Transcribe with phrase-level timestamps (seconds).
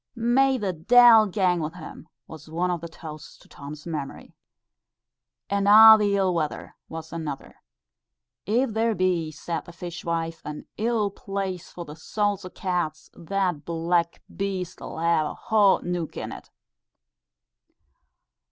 [0.15, 4.33] "May the deil gang wi' him," was one of the toasts to Tom's memory.
[5.47, 7.57] "And a' the ill weather," was another.
[8.47, 13.63] "If there be," said the fishwife, "an ill place for the souls o' cats, that
[13.63, 16.49] black beast 'll hae a hot neuk in't."